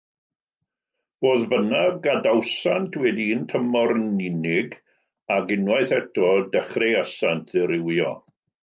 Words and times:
Fodd 1.25 1.43
bynnag, 1.51 1.99
gadawsant 2.07 2.97
wedi 3.03 3.29
un 3.35 3.45
tymor 3.53 3.95
yn 3.99 4.09
unig 4.31 4.77
ac 5.37 5.57
unwaith 5.59 5.95
eto 6.03 6.35
dechreuasant 6.57 7.55
ddirywio. 7.59 8.15